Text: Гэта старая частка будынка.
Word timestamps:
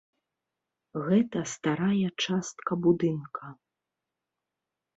Гэта 1.09 1.43
старая 1.55 2.09
частка 2.25 2.81
будынка. 2.89 3.45